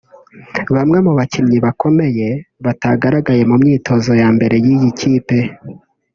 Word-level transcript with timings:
Bamwe 0.75 0.97
mu 1.05 1.11
bakinnyi 1.17 1.57
bakomeye 1.65 2.27
batagaragaye 2.65 3.41
mu 3.49 3.55
myitozo 3.61 4.11
ya 4.21 4.29
mbere 4.35 4.55
y’iyi 4.65 4.91
kipe 4.99 5.39